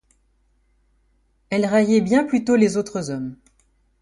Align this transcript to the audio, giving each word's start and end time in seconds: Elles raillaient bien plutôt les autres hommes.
Elles 1.51 1.67
raillaient 1.67 2.01
bien 2.01 2.23
plutôt 2.23 2.55
les 2.55 2.75
autres 2.75 3.11
hommes. 3.11 3.35